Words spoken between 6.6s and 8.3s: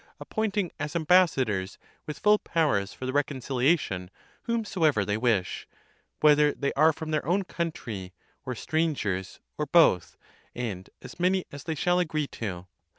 are from their own country,